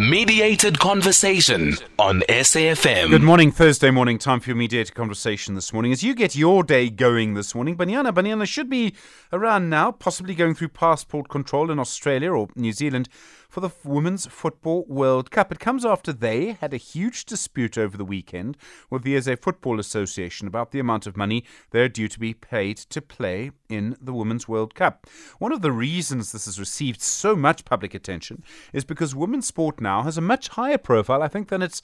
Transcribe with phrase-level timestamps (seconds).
[0.00, 3.10] Mediated Conversation on SAFM.
[3.10, 4.16] Good morning, Thursday morning.
[4.16, 5.92] Time for your mediated conversation this morning.
[5.92, 8.94] As you get your day going this morning, Banyana Banyana should be
[9.30, 13.10] around now, possibly going through passport control in Australia or New Zealand
[13.50, 15.50] for the Women's Football World Cup.
[15.50, 18.56] It comes after they had a huge dispute over the weekend
[18.88, 22.76] with the SA Football Association about the amount of money they're due to be paid
[22.76, 25.06] to play in the Women's World Cup.
[25.38, 29.80] One of the reasons this has received so much public attention is because women's sport
[29.80, 31.82] now has a much higher profile, I think, than it's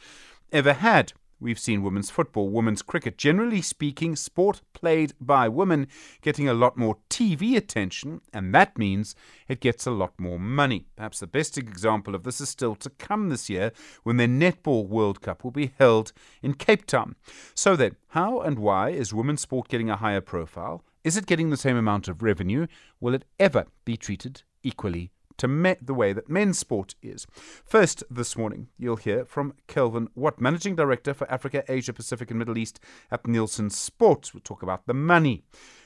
[0.53, 1.13] ever had.
[1.39, 5.87] We've seen women's football, women's cricket, generally speaking, sport played by women
[6.23, 9.15] getting a lot more TV attention, and that means
[9.47, 10.87] it gets a lot more money.
[10.97, 13.73] Perhaps the best example of this is still to come this year
[14.03, 17.17] when the Netball World Cup will be held in Cape Town.
[17.55, 20.85] So then, how and why is women's sport getting a higher profile?
[21.05, 22.67] Is it getting the same amount of revenue?
[22.99, 27.27] Will it ever be treated equally to me- the way that men's sport is.
[27.65, 32.39] First, this morning, you'll hear from Kelvin Watt, Managing Director for Africa, Asia Pacific, and
[32.39, 34.33] Middle East at Nielsen Sports.
[34.33, 35.45] We'll talk about the money.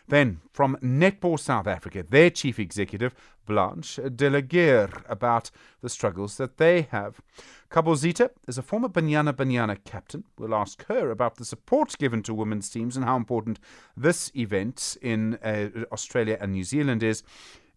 [0.08, 3.14] Then, from Netball South Africa, their chief executive,
[3.46, 5.52] Blanche de la Guerre, about
[5.82, 7.20] the struggles that they have.
[7.70, 10.24] Khabo Zitha is a former Banyana Banyana captain.
[10.36, 13.60] We'll ask her about the support given to women's teams and how important
[13.96, 17.22] this event in uh, Australia and New Zealand is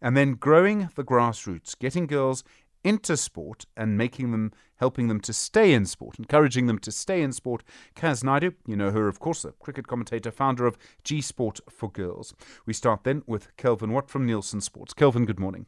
[0.04, 2.44] and then growing the grassroots, getting girls
[2.84, 7.22] into sport and making them, helping them to stay in sport, encouraging them to stay
[7.22, 7.64] in sport.
[7.96, 11.90] Kas Naidoo, you know her, of course, a cricket commentator, founder of G Sport for
[11.90, 12.36] Girls.
[12.66, 14.94] We start then with Kelvin Watt from Nielsen Sports.
[14.94, 15.66] Kelvin, good morning.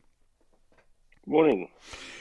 [1.26, 1.70] Morning.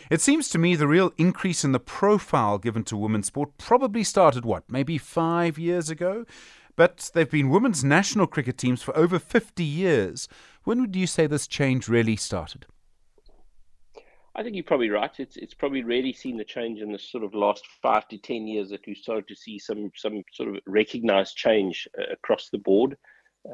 [0.08, 4.04] It seems to me the real increase in the profile given to women's sport probably
[4.04, 6.24] started, what, maybe five years ago?
[6.76, 10.28] But they've been women's national cricket teams for over 50 years.
[10.64, 12.66] When would you say this change really started?
[14.36, 15.12] I think you're probably right.
[15.18, 18.48] It's it's probably really seen the change in the sort of last five to ten
[18.48, 22.58] years that we started to see some some sort of recognised change uh, across the
[22.58, 22.96] board.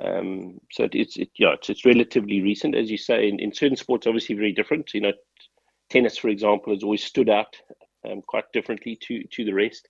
[0.03, 3.29] Um, so it's it, yeah, it's, it's relatively recent, as you say.
[3.29, 4.95] In, in certain sports, obviously very different.
[4.95, 5.13] You know,
[5.91, 7.55] tennis, for example, has always stood out
[8.11, 9.87] um, quite differently to to the rest.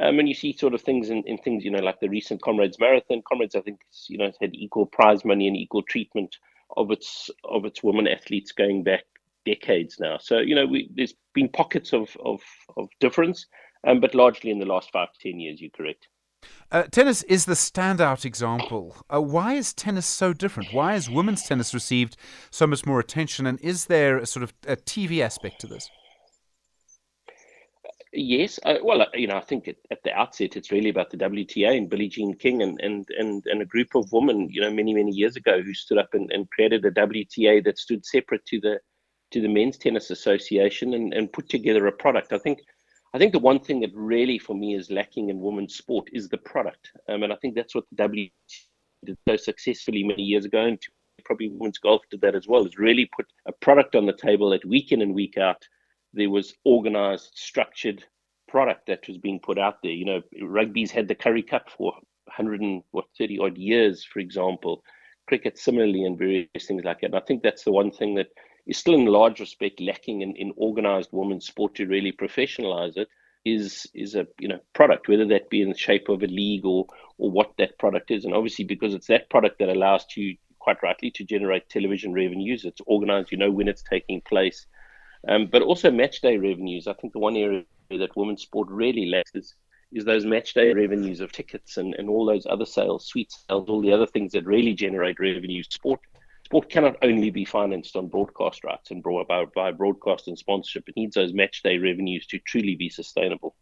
[0.00, 2.40] Um, and you see sort of things in, in things, you know, like the recent
[2.40, 3.22] Comrades Marathon.
[3.28, 6.36] Comrades, I think, you know, had equal prize money and equal treatment
[6.76, 9.04] of its of its women athletes going back
[9.44, 10.18] decades now.
[10.18, 12.40] So you know, we, there's been pockets of of,
[12.76, 13.46] of difference,
[13.86, 16.08] um, but largely in the last five to ten years, you're correct.
[16.72, 18.96] Uh, tennis is the standout example.
[19.12, 20.72] Uh, why is tennis so different?
[20.72, 22.16] Why has women's tennis received
[22.50, 23.46] so much more attention?
[23.46, 25.88] And is there a sort of a TV aspect to this?
[28.14, 31.08] Yes, uh, well, uh, you know, I think at, at, the outset it's really about
[31.08, 34.60] the WTA and Billie Jean King and, and and and a group of women, you
[34.60, 38.04] know, many many years ago who stood up and, and created a WTA that stood
[38.04, 38.78] separate to the
[39.30, 42.34] to the Men's Tennis Association and, and put together a product.
[42.34, 42.58] I think
[43.14, 46.28] I think the one thing that really for me is lacking in women's sport is
[46.28, 48.30] the product, um, and I think that's what the WTA
[49.06, 50.78] did so successfully many years ago, and
[51.24, 52.66] probably women's golf did that as well.
[52.66, 55.66] Is really put a product on the table that week in and week out
[56.14, 58.04] there was organized, structured
[58.48, 59.92] product that was being put out there.
[59.92, 61.92] You know, rugby's had the Currie Cup for
[62.26, 64.82] 130 odd years, for example.
[65.26, 67.06] Cricket similarly, and various things like that.
[67.06, 68.28] And I think that's the one thing that
[68.66, 73.08] is still, in large respect, lacking in, in organized women's sport to really professionalize it.
[73.44, 76.64] Is is a you know product, whether that be in the shape of a league
[76.64, 76.86] or
[77.18, 80.80] or what that product is, and obviously because it's that product that allows you quite
[80.80, 82.64] rightly to generate television revenues.
[82.64, 84.64] It's organized, you know when it's taking place,
[85.28, 86.86] um, but also match day revenues.
[86.86, 89.54] I think the one area that women's sport really lacks is,
[89.92, 93.68] is those match day revenues of tickets and, and all those other sales, sweet sales,
[93.68, 95.62] all the other things that really generate revenue.
[95.62, 96.00] Sport
[96.44, 100.88] sport cannot only be financed on broadcast rights and broad, by, by broadcast and sponsorship.
[100.88, 103.54] It needs those match day revenues to truly be sustainable.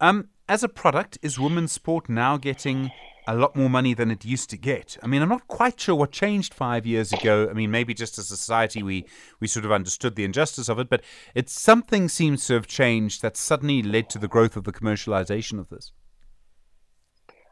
[0.00, 2.90] Um, as a product, is women's sport now getting
[3.26, 4.96] a lot more money than it used to get.
[5.02, 7.48] I mean, I'm not quite sure what changed five years ago.
[7.48, 9.06] I mean, maybe just as a society we
[9.40, 11.02] we sort of understood the injustice of it, but
[11.34, 15.58] it's something seems to have changed that suddenly led to the growth of the commercialization
[15.58, 15.92] of this.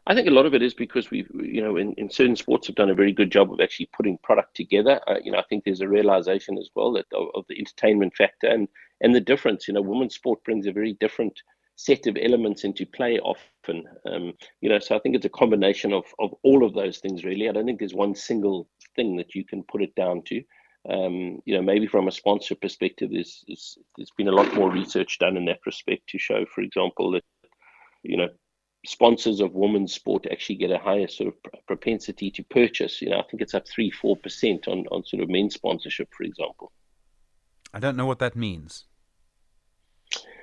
[0.07, 2.65] I think a lot of it is because we, you know, in, in certain sports
[2.67, 4.99] have done a very good job of actually putting product together.
[5.07, 8.15] Uh, you know, I think there's a realization as well that of, of the entertainment
[8.15, 8.67] factor and
[8.99, 9.67] and the difference.
[9.67, 11.39] You know, women's sport brings a very different
[11.85, 13.83] set of elements into play often.
[14.05, 17.23] Um, you know, so I think it's a combination of of all of those things
[17.23, 17.49] really.
[17.49, 20.43] I don't think there's one single thing that you can put it down to.
[20.89, 24.71] Um, you know, maybe from a sponsor perspective, there's, there's there's been a lot more
[24.71, 27.23] research done in that respect to show, for example, that
[28.03, 28.29] you know
[28.85, 33.01] sponsors of women's sport actually get a higher sort of propensity to purchase.
[33.01, 36.09] You know, I think it's up three four percent on on sort of men's sponsorship,
[36.15, 36.71] for example.
[37.73, 38.85] I don't know what that means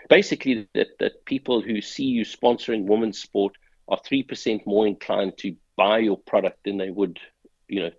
[0.08, 3.56] basically that, that people who see you sponsoring women's sport
[3.88, 7.18] are 3% more inclined to buy your product than they would,
[7.68, 7.90] you know,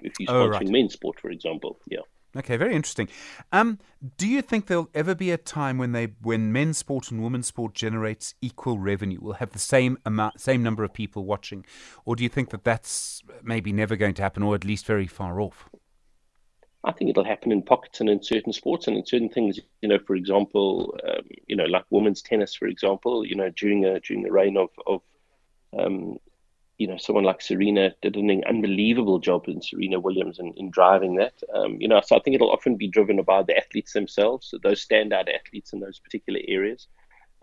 [0.00, 0.68] if you're sponsoring oh, right.
[0.68, 1.78] men's sport, for example.
[1.86, 2.00] Yeah.
[2.36, 3.08] Okay, very interesting.
[3.50, 3.78] Um,
[4.18, 7.46] do you think there'll ever be a time when they, when men's sport and women's
[7.46, 11.64] sport generates equal revenue, will have the same amount, same number of people watching,
[12.04, 15.06] or do you think that that's maybe never going to happen, or at least very
[15.06, 15.68] far off?
[16.86, 19.58] I think it'll happen in pockets and in certain sports and in certain things.
[19.82, 23.26] You know, for example, um, you know, like women's tennis, for example.
[23.26, 25.02] You know, during a, during the reign of of
[25.78, 26.18] um,
[26.78, 31.16] you know, someone like Serena did an unbelievable job in Serena Williams in, in driving
[31.16, 31.34] that.
[31.54, 34.86] Um, you know, so I think it'll often be driven by the athletes themselves, those
[34.86, 36.86] standout athletes in those particular areas.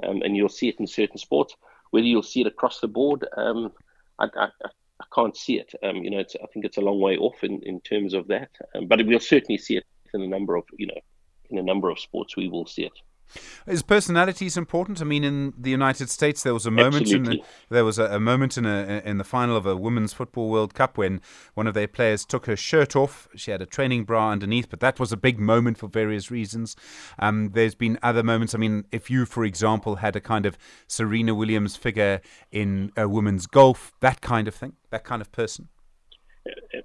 [0.03, 1.55] Um, and you'll see it in certain sports.
[1.89, 3.71] Whether you'll see it across the board, um,
[4.19, 4.47] I, I,
[5.03, 5.73] I, can't see it.
[5.83, 8.49] Um, you know, I think it's a long way off in, in terms of that.
[8.75, 10.99] Um, but we'll certainly see it in a number of, you know,
[11.49, 12.93] in a number of sports, we will see it.
[13.65, 15.01] Is personalities important?
[15.01, 17.39] I mean, in the United States, there was a moment in the,
[17.69, 20.73] there was a, a, moment in a in the final of a women's football World
[20.73, 21.21] Cup when
[21.53, 23.27] one of their players took her shirt off.
[23.35, 26.75] She had a training bra underneath, but that was a big moment for various reasons.
[27.19, 28.53] Um, there's been other moments.
[28.53, 32.21] I mean, if you, for example, had a kind of Serena Williams figure
[32.51, 35.69] in a women's golf, that kind of thing, that kind of person.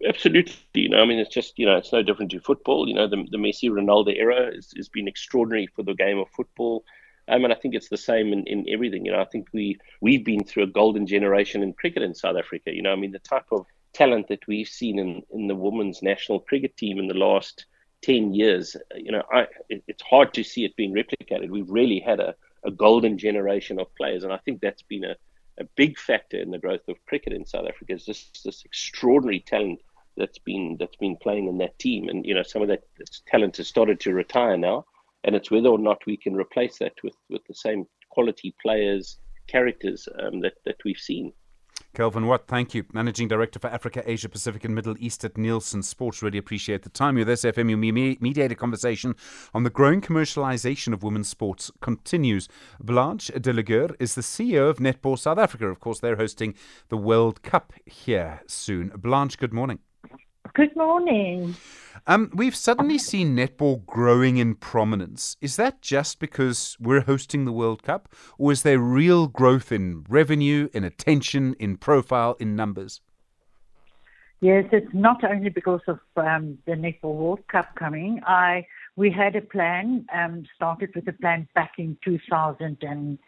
[0.08, 2.88] Absolutely, you know, I mean, it's just you know, it's no different to football.
[2.88, 6.28] You know, the the Messi Ronaldo era has, has been extraordinary for the game of
[6.30, 6.84] football.
[7.28, 9.04] Um, and I think it's the same in, in everything.
[9.04, 12.36] You know, I think we we've been through a golden generation in cricket in South
[12.38, 12.72] Africa.
[12.74, 16.02] You know, I mean, the type of talent that we've seen in, in the women's
[16.02, 17.66] national cricket team in the last
[18.02, 18.76] ten years.
[18.96, 21.50] You know, I it, it's hard to see it being replicated.
[21.50, 22.34] We've really had a,
[22.64, 25.16] a golden generation of players, and I think that's been a
[25.58, 29.40] a big factor in the growth of cricket in South Africa is this this extraordinary
[29.40, 29.80] talent
[30.18, 32.82] that's been that's been playing in that team, and you know some of that
[33.26, 34.84] talent has started to retire now,
[35.24, 39.18] and it's whether or not we can replace that with with the same quality players,
[39.46, 41.32] characters um, that that we've seen.
[41.94, 42.84] Kelvin Watt, thank you.
[42.92, 46.22] Managing Director for Africa, Asia Pacific and Middle East at Nielsen Sports.
[46.22, 47.16] Really appreciate the time.
[47.16, 49.16] With SFM, your mediated conversation
[49.54, 52.48] on the growing commercialization of women's sports continues.
[52.78, 55.66] Blanche de la Guerre is the CEO of Netball South Africa.
[55.68, 56.54] Of course, they're hosting
[56.88, 58.92] the World Cup here soon.
[58.96, 59.80] Blanche, good morning.
[60.54, 61.56] Good morning.
[62.06, 65.36] Um, we've suddenly seen netball growing in prominence.
[65.40, 68.08] Is that just because we're hosting the World Cup,
[68.38, 73.00] or is there real growth in revenue, in attention, in profile, in numbers?
[74.40, 78.20] Yes, it's not only because of um, the Netball World Cup coming.
[78.26, 78.66] I
[78.96, 83.18] we had a plan, um, started with a plan back in 2012,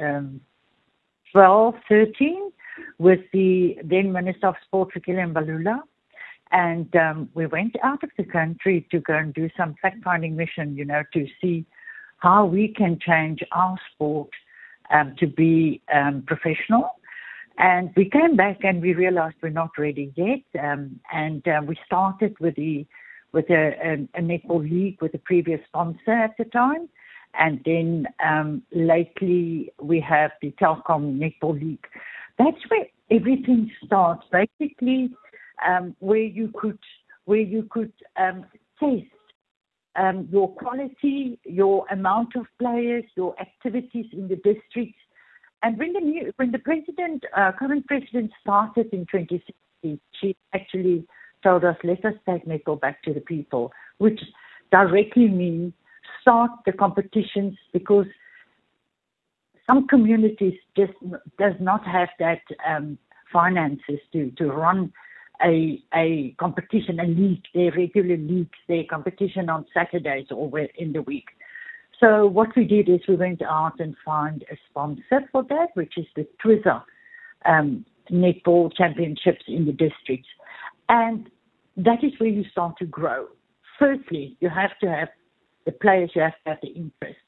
[0.00, 2.52] um, 13,
[2.98, 5.82] with the then Minister of Sport, Fikile Mbalula,
[6.52, 10.36] and um, we went out of the country to go and do some fact finding
[10.36, 11.66] mission, you know, to see
[12.18, 14.30] how we can change our sport
[14.90, 16.90] um, to be um, professional.
[17.58, 20.62] And we came back and we realized we're not ready yet.
[20.62, 22.86] Um, and uh, we started with the
[23.32, 26.88] with a, a, a, netball league with a previous sponsor at the time.
[27.38, 31.86] And then um, lately we have the Telkom Netball League.
[32.38, 34.24] That's where everything starts.
[34.32, 35.10] Basically,
[35.66, 36.78] um, where you could
[37.24, 38.44] where you could um,
[38.78, 39.06] test
[39.96, 44.98] um, your quality, your amount of players, your activities in the districts.
[45.62, 51.06] And when the new, when the president, uh, current president, started in 2016, she actually
[51.42, 54.20] told us, "Let us take netball back to the people," which
[54.70, 55.72] directly means
[56.20, 58.06] start the competitions because
[59.66, 60.92] some communities just
[61.38, 62.98] does not have that um,
[63.32, 64.92] finances to to run
[65.42, 71.02] a a competition, a league, their regular leagues, their competition on Saturdays or in the
[71.02, 71.26] week.
[72.00, 75.94] So what we did is we went out and found a sponsor for that, which
[75.96, 76.84] is the Twiza
[77.46, 80.28] um, Netball Championships in the districts.
[80.88, 81.30] And
[81.76, 83.26] that is where you start to grow.
[83.78, 85.08] Firstly, you have to have
[85.64, 87.18] the players, you have to have the interest.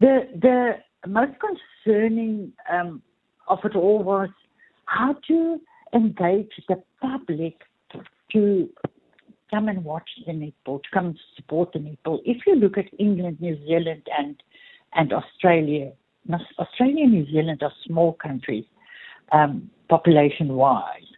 [0.00, 3.02] The the most concerning um,
[3.48, 4.30] of it all was
[4.86, 5.60] how to
[5.92, 7.54] engage the public
[8.32, 8.68] to
[9.50, 12.20] come and watch the netball, to come and support the netball.
[12.24, 14.42] If you look at England, New Zealand, and
[14.94, 15.92] and Australia,
[16.58, 18.64] Australia and New Zealand are small countries,
[19.32, 21.08] um, population-wise.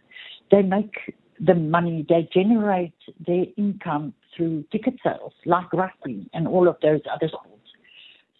[0.51, 2.93] They make the money, they generate
[3.25, 7.49] their income through ticket sales, like rugby and all of those other sports.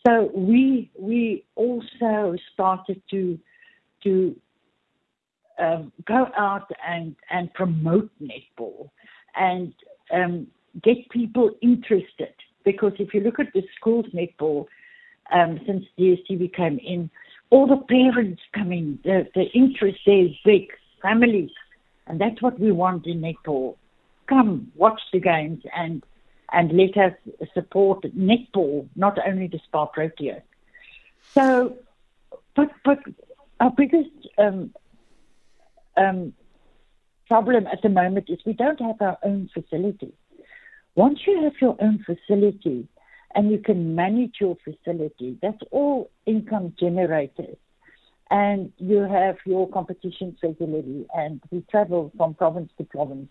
[0.06, 3.40] So we we also started to
[4.04, 4.36] to
[5.60, 8.90] um, go out and, and promote netball
[9.36, 9.74] and
[10.12, 10.48] um,
[10.82, 12.34] get people interested
[12.64, 14.66] because if you look at the schools netball,
[15.32, 17.10] um, since DSTV came in,
[17.50, 20.68] all the parents coming, the, the interest there is big,
[21.02, 21.52] families,
[22.08, 23.76] and that's what we want in netball.
[24.28, 26.04] Come, watch the games and
[26.52, 27.14] and let us
[27.54, 30.42] support netball, not only the SPAR Proteas.
[31.34, 31.78] So,
[32.56, 33.00] but but
[33.60, 34.74] our biggest um,
[35.98, 36.34] um,
[37.28, 40.14] problem at the moment is we don't have our own facility.
[40.96, 42.88] Once you have your own facility
[43.36, 47.58] and you can manage your facility, that's all income generators.
[48.30, 53.30] And you have your competitions regularly, and we travel from province to province.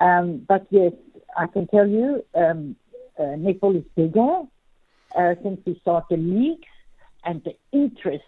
[0.00, 0.92] Um, but yes,
[1.36, 2.76] I can tell you, um,
[3.18, 4.42] uh, netball is bigger
[5.16, 6.68] uh, since we started leagues,
[7.24, 8.24] and the interest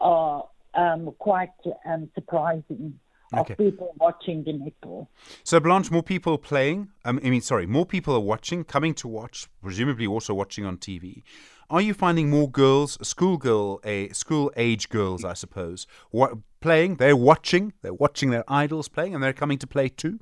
[0.00, 0.44] are
[0.76, 1.50] um, quite
[1.86, 2.98] um, surprising
[3.32, 3.52] okay.
[3.52, 5.06] of people watching the netball.
[5.42, 6.88] So, Blanche, more people playing.
[7.04, 10.78] Um, I mean, sorry, more people are watching, coming to watch, presumably also watching on
[10.78, 11.22] TV.
[11.70, 16.96] Are you finding more girls, schoolgirl, a school age girls, I suppose, what, playing?
[16.96, 17.72] They're watching.
[17.82, 20.20] They're watching their idols playing, and they're coming to play too.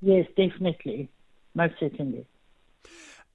[0.00, 1.10] Yes, definitely,
[1.54, 2.26] most certainly.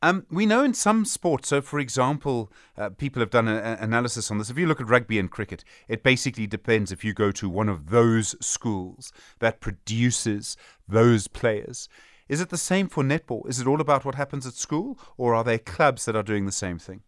[0.01, 4.31] Um, we know in some sports, so for example, uh, people have done an analysis
[4.31, 4.49] on this.
[4.49, 7.67] If you look at rugby and cricket, it basically depends if you go to one
[7.67, 10.55] of those schools that produces
[10.87, 11.89] those players.
[12.29, 13.49] Is it the same for netball?
[13.49, 16.45] Is it all about what happens at school, or are there clubs that are doing
[16.45, 17.01] the same thing?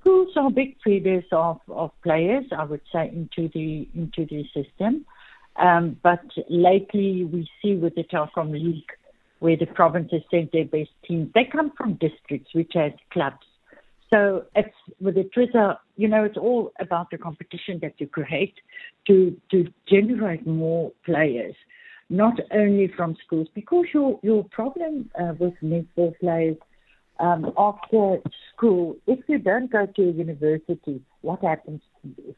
[0.00, 5.04] Schools are big feeders of, of players, I would say, into the into the system.
[5.56, 8.90] Um, but lately, we see with the Telkom League
[9.42, 11.28] where the provinces sent their best teams.
[11.34, 13.44] They come from districts which has clubs.
[14.08, 18.54] So it's with the Twitter, you know, it's all about the competition that you create
[19.08, 21.56] to to generate more players,
[22.08, 23.48] not only from schools.
[23.52, 26.56] Because your your problem uh, with netball players
[27.18, 28.18] um, after
[28.54, 32.34] school, if you don't go to a university, what happens to you?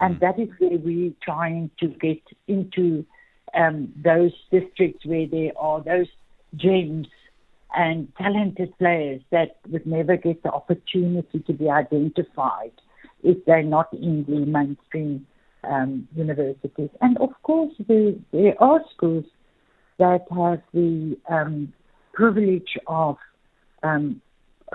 [0.00, 0.20] And mm.
[0.20, 3.04] that is where we're trying to get into
[3.54, 6.08] um, those districts where there are those
[6.56, 7.08] gems
[7.76, 12.72] and talented players that would never get the opportunity to be identified
[13.22, 15.26] if they're not in the mainstream
[15.64, 16.90] um, universities.
[17.00, 19.24] And of course, there, are schools
[19.98, 21.72] that have the um,
[22.12, 23.16] privilege of
[23.82, 24.20] um,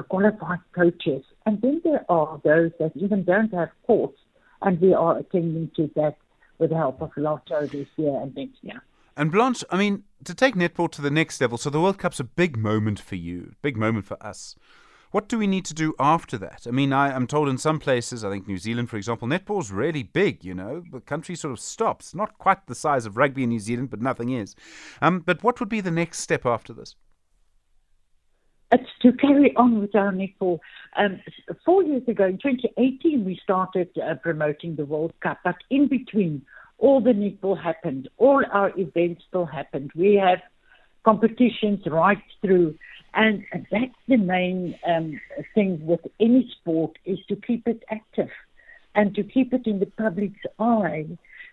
[0.10, 1.24] qualified coaches.
[1.46, 4.18] And then there are those that even don't have courts,
[4.62, 6.18] and we are attending to that
[6.58, 8.82] with the help of Lotto this year and next year.
[9.16, 12.20] And Blanche, I mean, to take netball to the next level, so the World Cup's
[12.20, 14.56] a big moment for you, big moment for us.
[15.12, 16.68] What do we need to do after that?
[16.68, 19.72] I mean, I, am told in some places, I think New Zealand, for example, netball's
[19.72, 20.84] really big, you know.
[20.92, 22.14] The country sort of stops.
[22.14, 24.56] Not quite the size of rugby in New Zealand, but nothing is.
[25.02, 26.96] Um, but what would be the next step after this?
[28.72, 30.60] It's to carry on with our netball.
[30.96, 31.20] Um,
[31.66, 36.44] four years ago, in 2018, we started uh, promoting the World Cup, but in between,
[36.80, 38.10] all the netball happened.
[38.18, 39.92] All our events still happened.
[39.96, 40.40] We have
[41.04, 42.76] competitions right through.
[43.14, 45.20] And that's the main um,
[45.56, 48.30] thing with any sport is to keep it active
[48.96, 51.08] and to keep it in the public's eye.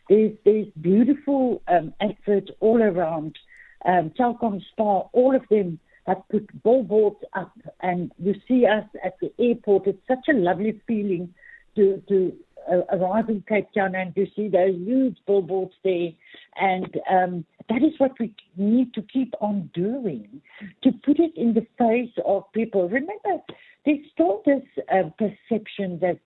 [0.09, 3.39] There's, there's beautiful um, efforts all around.
[3.85, 9.15] Um, Telkom SPAR, all of them have put billboards up, and you see us at
[9.21, 9.87] the airport.
[9.87, 11.35] It's such a lovely feeling
[11.75, 12.33] to to
[12.69, 16.11] arrive in Cape Town and you see those huge billboards there.
[16.57, 20.41] And um, that is what we need to keep on doing,
[20.83, 22.89] to put it in the face of people.
[22.89, 23.43] Remember,
[23.85, 26.19] there's still this uh, perception that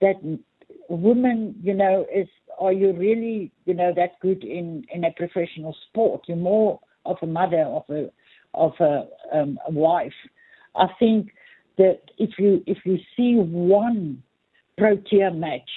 [0.00, 0.38] that
[0.88, 2.28] women, you know, is
[2.58, 6.22] are you really, you know, that good in in a professional sport?
[6.26, 8.10] You're more of a mother, of a
[8.54, 10.12] of a, um, a wife.
[10.74, 11.30] I think
[11.76, 14.22] that if you if you see one
[14.78, 15.70] Protea match,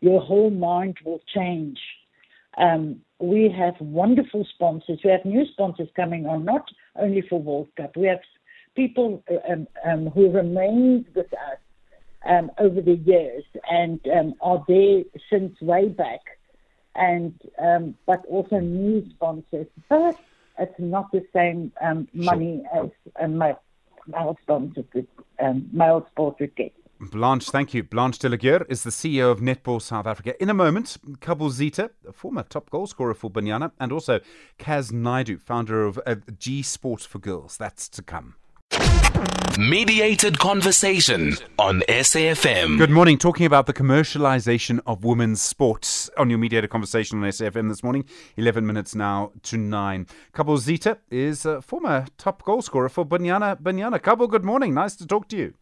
[0.00, 1.78] your whole mind will change.
[2.58, 4.98] Um, we have wonderful sponsors.
[5.04, 7.96] We have new sponsors coming on, not only for World Cup.
[7.96, 8.20] We have
[8.74, 11.58] people uh, um, um, who remained with us
[12.28, 16.20] um, over the years and um, are there since way back,
[16.96, 19.66] and um, but also new sponsors.
[19.88, 20.18] But
[20.58, 21.72] it's not the same
[22.12, 22.84] money sure.
[22.84, 23.60] as a male,
[24.08, 24.84] male sponsor,
[25.72, 26.72] male sport would get.
[27.00, 27.82] Blanche, thank you.
[27.82, 30.40] Blanche de la Guerre is the CEO of Netball South Africa.
[30.42, 34.20] In a moment, Khabo Zitha, a former top goal scorer for Banyana, and also
[34.58, 37.56] Kas Naidoo, founder of uh, G Sport for Girls.
[37.56, 38.36] That's to come.
[39.58, 42.76] Mediated conversation on SAFM.
[42.76, 43.18] Good morning.
[43.18, 48.04] Talking about the commercialization of women's sports on your mediated conversation on SAFM this morning.
[48.36, 50.06] 11 minutes now to 9.
[50.32, 54.00] Khabo Zitha is a former top goal scorer for Banyana Banyana.
[54.00, 54.74] Khabo, good morning.
[54.74, 55.54] Nice to talk to you.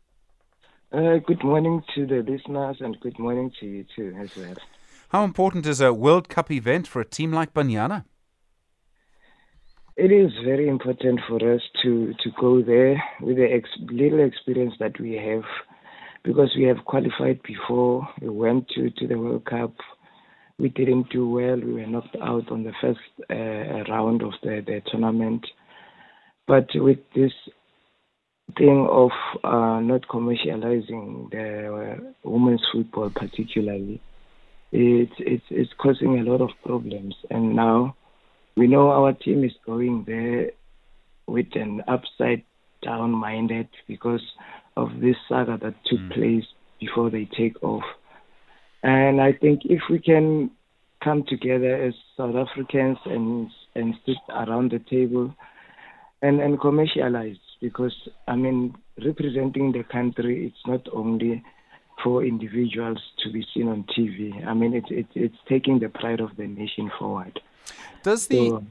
[0.93, 4.55] Uh, good morning to the listeners and good morning to you too as well.
[5.09, 8.05] How important is a World Cup event for a team like Banyana?
[9.97, 14.75] It is very important for us to, to go there with the ex- little experience
[14.81, 15.45] that we have
[16.25, 18.07] because we have qualified before.
[18.21, 19.75] We went to, to the World Cup.
[20.59, 21.57] We didn't do well.
[21.57, 25.47] We were knocked out on the first uh, round of the, the tournament.
[26.47, 27.33] But with this
[28.57, 29.11] thing of
[29.45, 34.01] uh, not commercializing the uh, women's football, particularly,
[34.71, 37.15] it's, it's, it's causing a lot of problems.
[37.31, 37.97] And now
[38.57, 40.51] we know our team is going there
[41.27, 42.43] with an upside
[42.83, 44.23] down minded because
[44.77, 46.13] of this saga that took mm.
[46.13, 46.45] place
[46.81, 47.85] before they take off.
[48.83, 50.51] And I think if we can
[51.03, 55.35] come together as South Africans and and sit around the table
[56.21, 57.97] and, and commercialize because
[58.29, 61.43] I mean representing the country it's not only
[62.03, 64.45] for individuals to be seen on TV.
[64.47, 67.41] I mean it's it's it's taking the pride of the nation forward.
[68.03, 68.65] Does the so,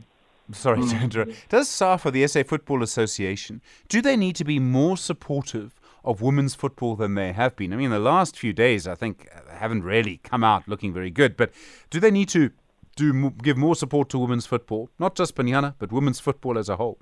[0.51, 1.03] sorry to mm.
[1.03, 1.49] interrupt.
[1.49, 6.55] Does SAFA, the SA Football Association, do they need to be more supportive of women's
[6.55, 7.73] football than they have been?
[7.73, 11.37] I mean, the last few days, I think, haven't really come out looking very good.
[11.37, 11.51] But
[11.89, 12.51] do they need to
[12.95, 16.75] do give more support to women's football, not just Banyana, but women's football as a
[16.75, 16.99] whole?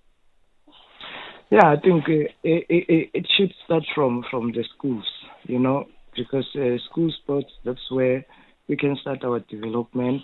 [1.52, 5.06] Yeah, I think uh, it, it, it, should start from from the schools,
[5.44, 8.24] you know, because uh, school sports that's where
[8.68, 10.22] we can start our development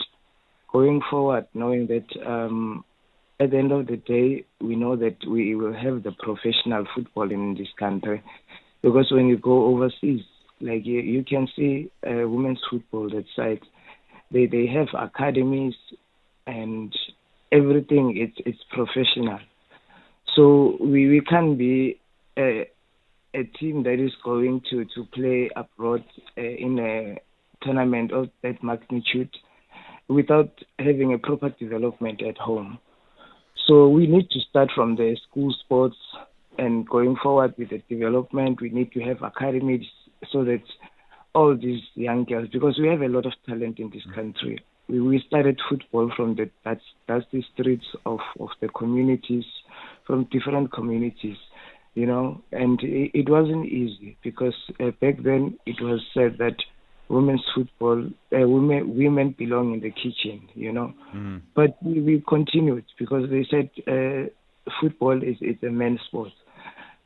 [0.72, 2.84] going forward, knowing that um,
[3.40, 7.32] at the end of the day, we know that we will have the professional football
[7.32, 8.22] in this country.
[8.84, 10.22] Because when you go overseas,
[10.62, 13.62] like you, you can see uh, women's football that side,
[14.32, 15.74] they they have academies
[16.46, 16.94] and
[17.52, 18.16] everything.
[18.16, 19.40] It's it's professional.
[20.36, 22.00] So we, we can't be
[22.38, 22.68] a,
[23.34, 26.04] a team that is going to, to play abroad
[26.38, 27.18] uh, in a
[27.66, 29.30] tournament of that magnitude
[30.08, 32.80] without having a proper development at home.
[33.68, 35.98] So we need to start from the school sports
[36.58, 38.62] and going forward with the development.
[38.62, 39.86] We need to have academies
[40.32, 40.62] so that
[41.34, 44.64] all these young girls, because we have a lot of talent in this country.
[44.88, 49.46] We, we started football from the that's, that's the streets of, of the communities,
[50.06, 51.38] from different communities,
[51.94, 56.56] you know, and it, it wasn't easy because uh, back then it was said that
[57.10, 60.94] women's football, uh, women women belong in the kitchen, you know.
[61.16, 61.42] Mm.
[61.56, 64.30] But we, we, continued because they said uh,
[64.82, 66.32] football is is a men's sport.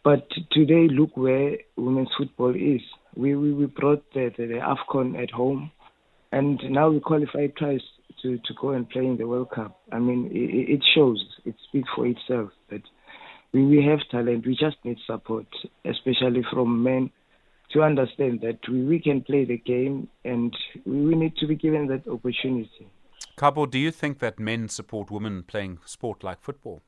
[0.03, 2.81] But today, look where women's football is.
[3.15, 5.71] We we, we brought the, the, the Afcon at home,
[6.31, 7.81] and now we qualified twice
[8.21, 9.79] to to go and play in the World Cup.
[9.91, 11.23] I mean, it, it shows.
[11.45, 12.81] It speaks for itself that
[13.53, 14.45] we, we have talent.
[14.45, 15.47] We just need support,
[15.85, 17.11] especially from men
[17.71, 21.87] to understand that we, we can play the game and we need to be given
[21.87, 22.87] that opportunity.
[23.37, 26.81] Khabo, do you think that men support women playing sport like football?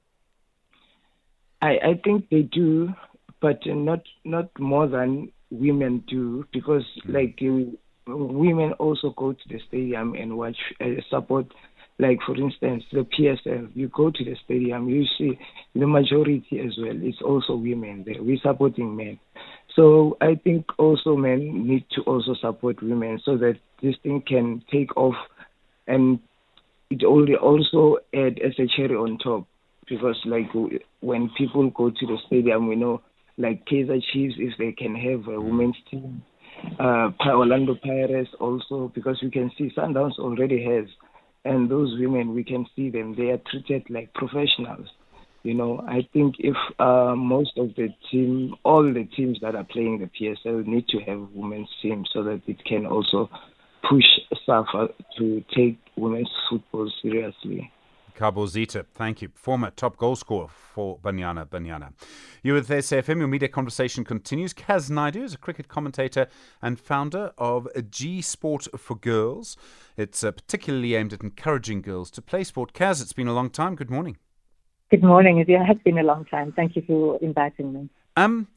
[1.61, 2.89] I, I think they do,
[3.39, 7.13] but not not more than women do, because mm.
[7.13, 11.47] like uh, women also go to the stadium and watch uh, support.
[11.99, 15.37] Like for instance, the PSL, you go to the stadium, you see
[15.75, 16.95] the majority as well.
[16.95, 18.23] It's also women there.
[18.23, 19.19] We're supporting men.
[19.75, 24.63] So I think also men need to also support women so that this thing can
[24.71, 25.15] take off
[25.87, 26.19] and
[26.89, 29.47] it only also add as a cherry on top
[29.87, 30.47] because like
[30.99, 33.01] when people go to the stadium we know
[33.37, 36.21] like Kaizer Chiefs if they can have a women's team
[36.79, 40.85] uh Orlando Pirates also because we can see Sundowns already has
[41.45, 44.87] and those women we can see them they are treated like professionals
[45.43, 49.63] you know, I think if uh, most of the team, all the teams that are
[49.63, 53.27] playing the PSL need to have women's teams so that it can also
[53.89, 54.05] push
[54.45, 57.71] SAFA to take women's football seriously.
[58.11, 59.29] Khabo Zitha, thank you.
[59.33, 61.93] Former top goal scorer for Banyana Banyana.
[62.43, 64.53] You with SAFM, your media conversation continues.
[64.53, 66.27] Kas Naidoo is a cricket commentator
[66.61, 69.57] and founder of G Sport for Girls.
[69.97, 72.73] It's uh, particularly aimed at encouraging girls to play sport.
[72.73, 73.75] Kas, it's been a long time.
[73.75, 74.17] Good morning.
[74.89, 75.37] Good morning.
[75.39, 76.51] It has been a long time.
[76.51, 77.89] Thank you for inviting me.
[78.17, 78.47] Um,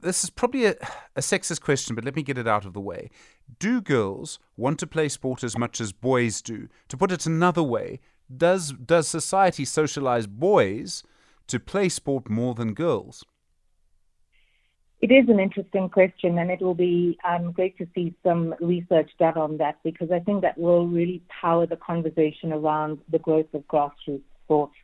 [0.00, 0.74] this is probably a,
[1.16, 3.10] a sexist question, but let me get it out of the way.
[3.58, 6.68] Do girls want to play sport as much as boys do?
[6.88, 8.00] To put it another way,
[8.38, 11.02] does does society socialize boys
[11.46, 13.24] to play sport more than girls?
[15.00, 19.10] It is an interesting question, and it will be um, great to see some research
[19.18, 23.52] done on that because I think that will really power the conversation around the growth
[23.52, 24.74] of grassroots sports.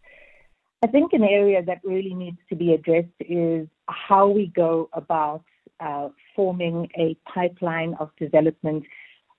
[0.83, 5.45] I think an area that really needs to be addressed is how we go about
[5.79, 8.85] uh, forming a pipeline of development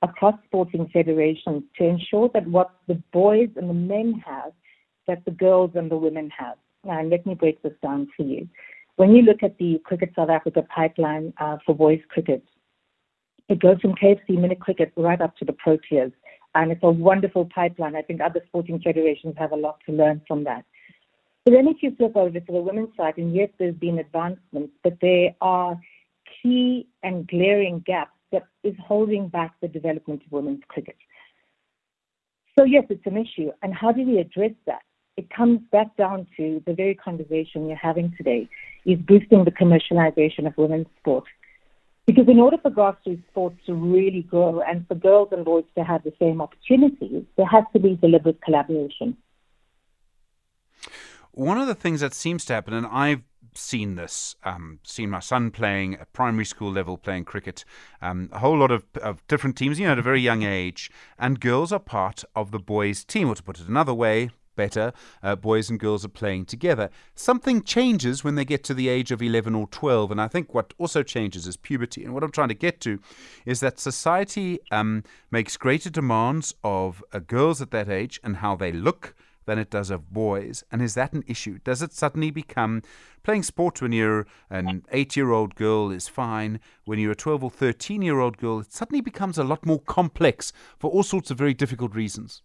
[0.01, 4.51] across sporting federations to ensure that what the boys and the men have,
[5.07, 6.57] that the girls and the women have.
[6.83, 8.47] And let me break this down for you.
[8.95, 12.43] When you look at the Cricket South Africa pipeline uh, for boys cricket,
[13.49, 16.11] it goes from KFC mini cricket right up to the Proteas.
[16.55, 17.95] And it's a wonderful pipeline.
[17.95, 20.65] I think other sporting federations have a lot to learn from that.
[21.45, 24.73] But then if you flip over to the women's side, and yes, there's been advancements,
[24.83, 25.79] but there are
[26.41, 30.95] key and glaring gaps that is holding back the development of women's cricket.
[32.57, 33.51] So yes, it's an issue.
[33.61, 34.81] And how do we address that?
[35.17, 38.47] It comes back down to the very conversation you're having today
[38.85, 41.25] is boosting the commercialization of women's sport.
[42.07, 45.83] Because in order for grassroots sports to really grow and for girls and boys to
[45.83, 49.15] have the same opportunities, there has to be deliberate collaboration.
[51.33, 53.21] One of the things that seems to happen, and I've
[53.53, 57.65] seen this, um, seen my son playing at primary school level, playing cricket,
[58.01, 60.91] um, a whole lot of, of different teams, you know, at a very young age,
[61.17, 64.93] and girls are part of the boys' team, or to put it another way, better,
[65.23, 66.89] uh, boys and girls are playing together.
[67.15, 70.53] Something changes when they get to the age of 11 or 12, and I think
[70.53, 72.03] what also changes is puberty.
[72.03, 72.99] And what I'm trying to get to
[73.45, 78.55] is that society um, makes greater demands of uh, girls at that age and how
[78.55, 80.63] they look than it does of boys?
[80.71, 81.59] And is that an issue?
[81.63, 82.81] Does it suddenly become
[83.23, 86.59] playing sport when you're an eight year old girl is fine?
[86.85, 89.79] When you're a 12 or 13 year old girl, it suddenly becomes a lot more
[89.79, 92.41] complex for all sorts of very difficult reasons.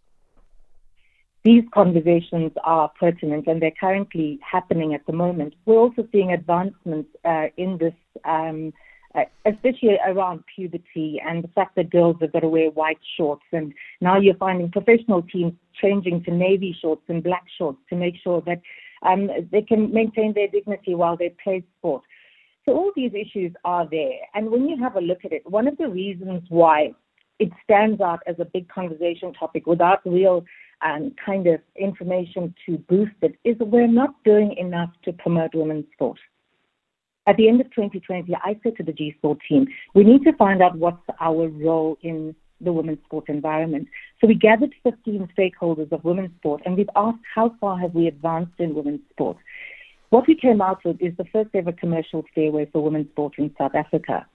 [1.44, 5.54] These conversations are pertinent and they're currently happening at the moment.
[5.64, 7.94] We're also seeing advancements uh, in this.
[8.24, 8.72] Um,
[9.16, 13.44] uh, especially around puberty and the fact that girls have got to wear white shorts.
[13.50, 18.14] And now you're finding professional teams changing to navy shorts and black shorts to make
[18.22, 18.60] sure that
[19.02, 22.02] um, they can maintain their dignity while they play sport.
[22.64, 24.18] So all these issues are there.
[24.34, 26.94] And when you have a look at it, one of the reasons why
[27.38, 30.44] it stands out as a big conversation topic without real
[30.84, 35.86] um, kind of information to boost it is we're not doing enough to promote women's
[35.92, 36.18] sport.
[37.28, 40.32] At the end of 2020, I said to the G Sport team, we need to
[40.34, 43.88] find out what's our role in the women's sport environment.
[44.20, 48.06] So we gathered 15 stakeholders of women's sport and we've asked how far have we
[48.06, 49.36] advanced in women's sport.
[50.10, 53.54] What we came out with is the first ever commercial stairway for women's sport in
[53.58, 54.26] South Africa.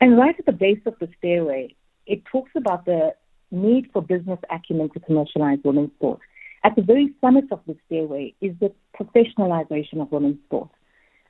[0.00, 1.74] And right at the base of the stairway,
[2.06, 3.14] it talks about the
[3.50, 6.20] need for business acumen to commercialize women's sport.
[6.64, 10.70] At the very summit of the stairway is the professionalization of women's sport.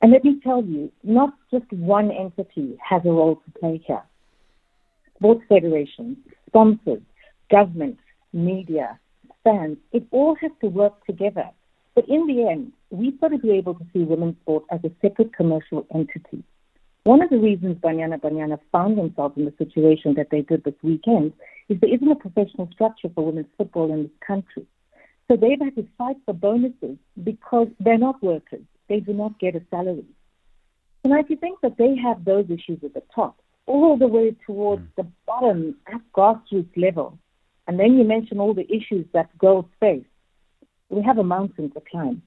[0.00, 4.02] And let me tell you, not just one entity has a role to play here.
[5.22, 6.16] Sports federations,
[6.48, 7.00] sponsors,
[7.48, 8.98] governments, media,
[9.44, 11.48] fans, it all has to work together.
[11.94, 14.90] But in the end, we've got to be able to see women's sport as a
[15.00, 16.42] separate commercial entity.
[17.04, 20.74] One of the reasons Banyana Banyana found themselves in the situation that they did this
[20.82, 21.34] weekend
[21.68, 24.66] is there isn't a professional structure for women's football in this country.
[25.28, 29.54] So they've had to fight for bonuses because they're not workers they do not get
[29.54, 30.04] a salary.
[31.04, 34.36] And if you think that they have those issues at the top, all the way
[34.46, 34.94] towards mm.
[34.96, 37.18] the bottom at grassroots level,
[37.66, 40.04] and then you mention all the issues that girls face,
[40.88, 42.22] we have a mountain to climb.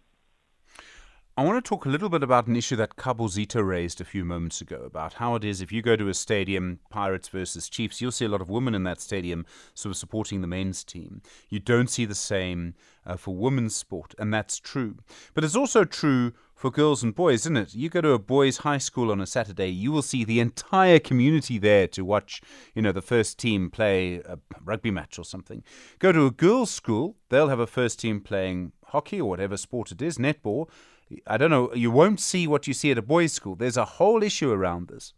[1.38, 4.06] I want to talk a little bit about an issue that Khabo Zitha raised a
[4.06, 7.68] few moments ago about how it is if you go to a stadium, Pirates versus
[7.68, 10.86] Chiefs, you'll see a lot of women in that stadium sort of supporting the men's
[10.86, 11.22] team.
[11.50, 12.74] You don't see the same
[13.06, 14.96] uh, for women's sport, and that's true.
[15.34, 17.76] But it's also true for girls and boys, isn't it?
[17.76, 21.00] You go to a boys' high school on a Saturday, you will see the entire
[21.00, 22.42] community there to watch,
[22.74, 25.66] you know, the first team play a rugby match or something.
[26.00, 29.92] Go to a girls' school, they'll have a first team playing hockey or whatever sport
[29.92, 30.70] it is, netball
[31.28, 33.56] I don't know, you won't see what you see at a boys' school.
[33.56, 35.14] There's a whole issue around this.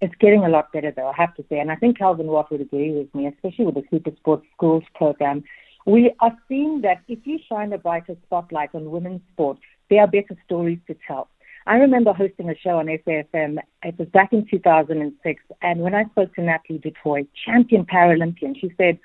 [0.00, 1.58] It's getting a lot better, though, I have to say.
[1.58, 4.84] And I think Kelvin Watt would agree with me, especially with the Super Sports Schools
[4.94, 5.42] program.
[5.86, 9.58] We are seeing that if you shine a brighter spotlight on women's sport,
[9.90, 11.28] there are better stories to tell.
[11.66, 13.58] I remember hosting a show on SAFM.
[13.82, 15.42] It was back in 2006.
[15.62, 18.98] And when I spoke to Natalie du Toit, champion Paralympian, she said,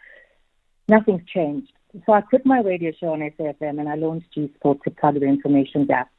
[0.87, 1.71] Nothing's changed.
[2.05, 5.19] So I quit my radio show on SAFM and I launched G Sport to plug
[5.19, 6.09] the information gap.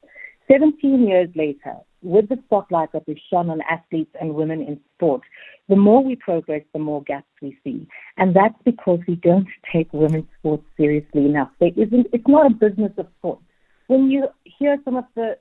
[0.51, 5.23] 17 years later, with the spotlight that we've shone on athletes and women in sport,
[5.69, 7.89] the more we progress, the more gaps we see.
[8.19, 11.51] And that's because we don't take women's sports seriously enough.
[11.59, 13.41] There isn't, it's not a business of sport.
[13.87, 15.39] When you hear some of the,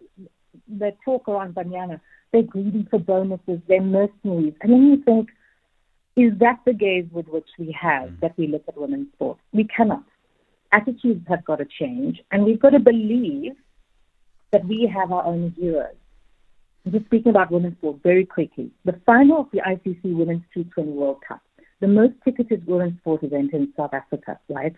[0.68, 2.00] the talk around Banyana,
[2.32, 4.54] they're greedy for bonuses, they're mercenaries.
[4.62, 5.30] And then you think,
[6.16, 8.20] is that the gaze with which we have mm.
[8.22, 9.38] that we look at women's sport?
[9.52, 10.04] We cannot.
[10.74, 13.54] Attitudes have got to change, and we've got to believe
[14.52, 15.96] that we have our own heroes.
[16.90, 18.72] Just speaking about women's sport very quickly.
[18.84, 21.42] The final of the ICC Women's T20 World Cup,
[21.80, 24.76] the most ticketed women's sport event in South Africa, right?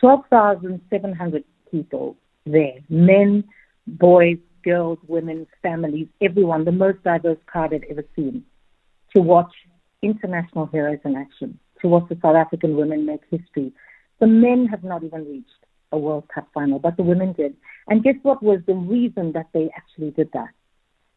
[0.00, 3.44] 12,700 people there men,
[3.86, 8.44] boys, girls, women, families, everyone, the most diverse crowd I've ever seen,
[9.14, 9.52] to watch
[10.02, 13.72] international heroes in action, to watch the South African women make history.
[14.24, 17.54] The men have not even reached a World Cup final, but the women did.
[17.88, 20.48] And guess what was the reason that they actually did that?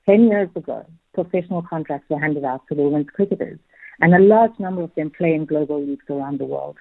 [0.05, 3.59] Ten years ago, professional contracts were handed out to the women's cricketers,
[4.01, 6.75] and a large number of them play in global leagues around the world.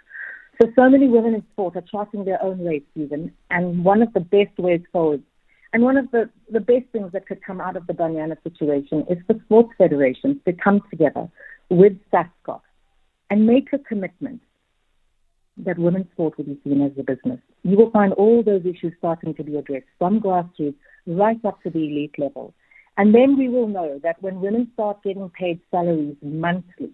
[0.61, 4.13] So, so many women in sport are charting their own race, even, and one of
[4.13, 5.23] the best ways forward
[5.73, 9.07] and one of the, the best things that could come out of the Banyana situation
[9.09, 11.29] is for sports federations to come together
[11.71, 12.63] with SASCOC
[13.31, 14.41] and make a commitment
[15.59, 17.41] that women's sport will be seen as a business.
[17.63, 20.75] You will find all those issues starting to be addressed from grassroots
[21.07, 22.55] right up to the elite level.
[22.99, 26.93] And then we will know that when women start getting paid salaries monthly,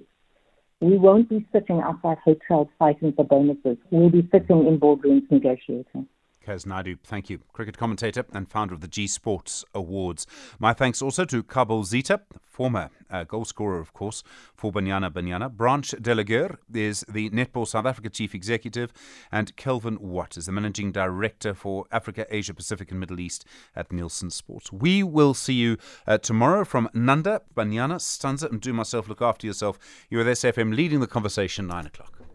[0.80, 3.76] we won't be sitting outside hotels fighting for bonuses.
[3.90, 6.08] We'll be sitting in boardrooms negotiating.
[6.44, 7.40] Kas Naidoo, thank you.
[7.52, 10.26] Cricket commentator and founder of the G Sports Awards.
[10.58, 14.22] My thanks also to Khabo Zitha, former uh, goal scorer, of course,
[14.54, 15.50] for Banyana Banyana.
[15.50, 18.92] Blanche de la Guerre is the Netball South Africa chief executive,
[19.30, 23.44] and Kelvin Watt is the managing director for Africa, Asia Pacific, and Middle East
[23.76, 24.72] at Nielsen Sports.
[24.72, 29.08] We will see you uh, tomorrow from Nanda, Banyana, Stanza, and do myself.
[29.08, 29.78] Look after yourself.
[30.10, 32.31] You're with SFM leading the conversation, 9 o'clock.